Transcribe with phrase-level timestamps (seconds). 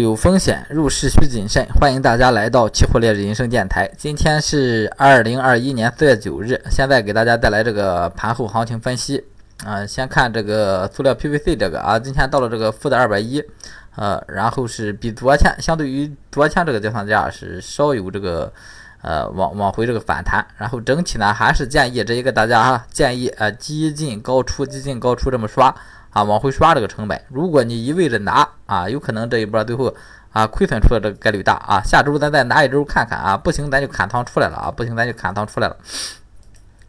[0.00, 1.66] 有风险，入市需谨慎。
[1.78, 3.90] 欢迎大家来到期货烈日人生电台。
[3.96, 9.22] 今天是二零二一年四月九日，现在给大家带来这个盘后行情分析。
[9.64, 13.42] 啊，先看这个塑料 PVC 这个啊，今天到了这个负的二百一，
[13.96, 18.50] 呃，然后是比昨天相对于昨天这个结算价是稍有这个
[19.02, 20.42] 呃往往回这个反弹。
[20.56, 25.74] 然后整体呢还是建议这一个大家哈，建议呃激进高出，激进高出这么刷。
[26.10, 29.94] 啊，往回刷这个成本，如果你一味的拿啊，有可能这一波最后
[30.32, 31.80] 啊亏损出的这个概率大啊。
[31.84, 35.76] 下周咱再拿一周看看啊，不行咱就砍仓出来了啊，不行咱就砍仓出来了。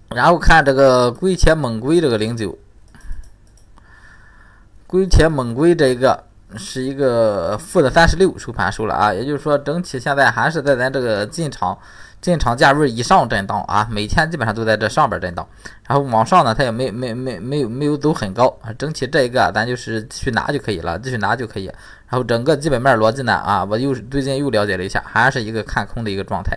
[0.09, 2.57] 然后看这个龟且猛龟这个零九，
[4.87, 6.25] 龟且猛龟这一个
[6.57, 11.77] 是一个负的三十六收盘收了啊，也就是说整体现在还是在咱这个进场。
[12.21, 15.43] 进场价位以上震荡啊，每天基本上都在这上边震荡，
[15.87, 21.65] 然后往上呢，它也没没没没有没有走很高啊，整体这一个咱就是继续拿就可以了，继续拿就可以。
[21.65, 26.55] 然后整个基本面逻辑呢啊，我又最近又了解了一下，还是一个看空的一个状态。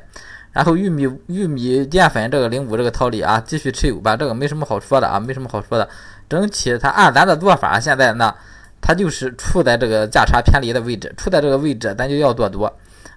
[0.53, 5.89] 然后玉米玉米淀粉这个零五这个套利啊，继续持有吧，这个没什么好说的啊，没什么好说的。
[6.29, 8.35] 整体它按咱的做法，现在呢，
[8.87, 12.71] 它就是处在这个价差偏离的位置，处在这个位置，咱就要做多。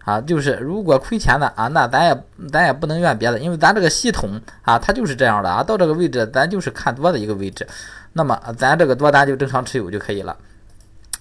[0.06, 7.68] 啊，就是如果亏钱的啊，那咱也咱也不能怨别的，因为咱这个系统啊，它就是这样的啊，到这个位置咱就是看多的一个位置，
[8.14, 10.38] 那么咱这个多单就正常持有就可以了。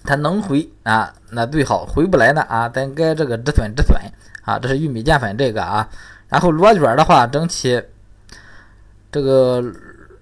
[0.05, 3.99] 它能回啊，那最好；回不来呢啊，咱该这个止损止损
[4.43, 4.57] 啊。
[4.57, 5.89] 这是玉米淀粉这个啊，
[6.29, 7.83] 然后螺卷的话，整体
[9.11, 9.61] 这个。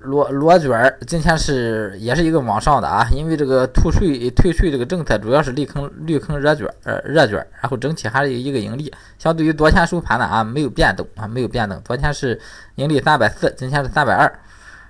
[0.06, 12.40] 螺螺卷儿今天是也是一个往上的啊，因为这个退税退税这个政策主要是利坑绿坑热卷呃热卷，然后整体还是一个盈利，相对于昨天收盘的啊没有变动啊没有变动，昨天是
[12.76, 14.32] 盈利三百四，今天是三百二，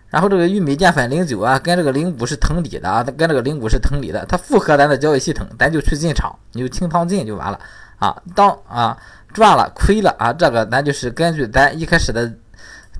[0.09, 7.59] 然后这个玉米淀粉零九啊跟这个零五是同理的啊，跟这个零五是同理的，它符合咱的交易系统，咱就去进场，你就清仓进就完了
[7.99, 8.97] 啊，当啊
[9.33, 12.31] 赚了亏了啊，这个咱就是根据咱一开始的。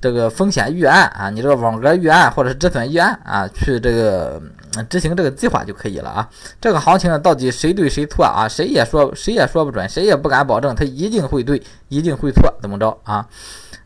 [0.06, 4.40] 这个风险预案啊，你这个网格预案或者是止损预案啊，去这个
[4.88, 6.30] 执行这个计划就可以了啊。
[6.62, 8.48] 这个行情，到底谁对谁错啊？
[8.48, 13.26] 谁也说谁也说不准，谁也不敢保证它一定会对，一定会错，怎么着啊？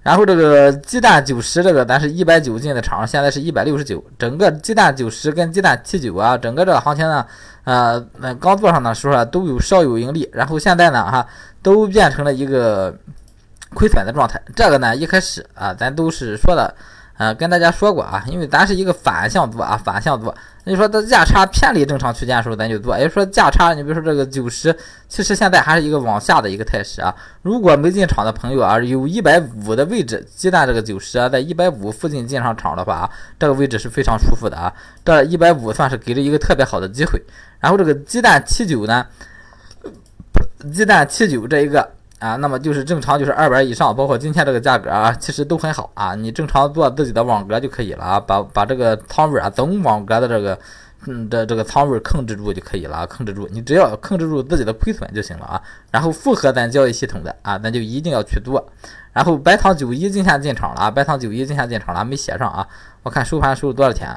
[0.03, 4.03] 然后这个鸡蛋九十这个，咱是一百九进的场，现在是一百六十九。
[4.17, 7.25] 整个鸡蛋九十跟鸡蛋七九啊，整个这个行情呢，
[7.63, 11.25] 呃，那刚做上的时候啊，都有稍有盈利，然后现在呢，哈，
[11.63, 12.93] 都变成了一个。
[13.73, 16.73] 亏损的状态，这个呢一开始啊，咱都是说的，
[17.17, 20.33] 呃，跟大家说过啊，因为咱是一个反向做啊，反向做。
[20.65, 24.75] 你说它价差偏离正常区间的时候，咱就做；也就说价差，你比如说这个九十，
[25.07, 27.13] 其实现在还是一个往下的一个态势啊。
[27.41, 33.09] 如果没进场的朋友啊，有一百五的位置，鸡蛋这个九十啊，在一百五附近进上场的话啊，
[33.39, 34.71] 这个位置是非常舒服的啊。
[35.03, 37.19] 这一百五算是给了一个特别好的机会。
[37.59, 39.05] 然后这个鸡蛋七九呢，
[40.71, 41.98] 鸡蛋七九这一个。
[42.19, 46.13] 啊，那么就是正常就是二百以上，包括今天这个价格啊，其实都很好啊。
[46.15, 50.59] 你正常做自己的网格就可以了啊，把把这个仓位啊，总网格的这个
[51.07, 55.61] 嗯的这个仓位控制住就可以了啊，控制住，你只要控制住自己的亏损就行了啊。
[55.91, 58.69] 然后符合咱交易系统的啊，咱就一定要去做。
[59.13, 62.67] 然后白糖九一今天进场了啊，白糖九一今天进场了，没写上啊。
[63.01, 64.09] 我看收盘收了多少钱？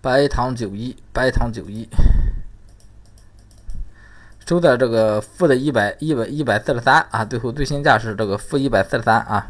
[0.00, 1.88] 白糖九一，白糖九一。
[4.52, 9.46] 收在这个负的一百一百一百四十三啊，最后最新价是这个负一百四十三啊，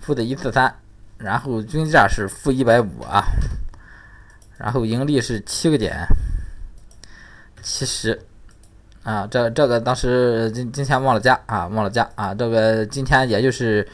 [0.00, 0.74] 负的一四三，
[1.18, 3.24] 然后均价是负一百五啊，
[4.56, 6.06] 然后盈利是七个点，
[7.60, 8.18] 七十
[9.02, 13.86] 啊，这这个当时今今天忘了加啊，忘了加啊，这个今天也就是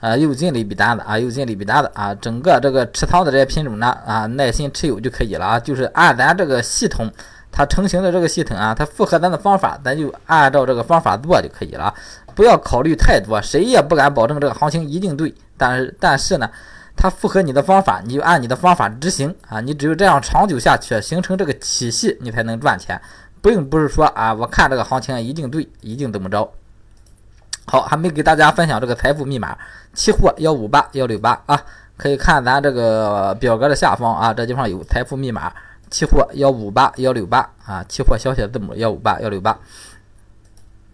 [0.00, 7.08] 呃又进了一笔单子啊，又进了一笔单子啊，整个这个持仓的这些品种呢啊，耐心持有就可以了啊，就是按咱这个系统。
[7.56, 11.94] 它成型的这个系统啊，它符合咱的方法，咱就按照这个方法做就可以了，
[12.34, 16.50] 不要考虑太多，谁也不敢保证这个行情一定对，但是但是呢，
[16.96, 23.00] 它符合你的方法，你就按你的方法执行啊，你只有这样长久下去，形成这个体系，你才能赚钱，
[23.40, 26.50] 并不是说啊，我看这个行情一定对，一定怎么着。
[27.66, 29.56] 好，还没给大家分享这个财富密码，
[29.94, 31.62] 期货幺五八幺六八啊，
[31.96, 35.52] 可以看咱这个表格的下方啊，这地方有财富密码。
[35.94, 39.56] 期货幺五八幺六八啊，期货小写字母幺五八幺六八。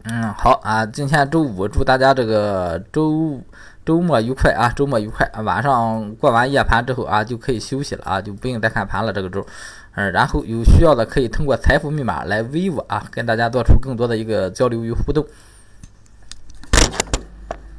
[0.02, 3.40] 嗯，好啊，今天周五，祝大家这个周
[3.82, 5.26] 周末愉快啊，周末愉快。
[5.42, 9.10] 晚上过完夜盘之后啊，就可以休息了啊，就不用再看盘了。
[9.10, 9.42] 这个周，
[9.94, 15.24] 嗯，然后有需要的可以通过财富密码来微我啊，跟大家做出更多的一个交流与互动。